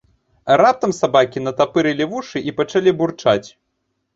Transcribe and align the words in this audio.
Раптам 0.61 0.95
сабакі 1.01 1.43
натапырылі 1.47 2.09
вушы 2.15 2.37
і 2.53 2.57
пачалі 2.63 2.95
бурчаць. 3.03 3.49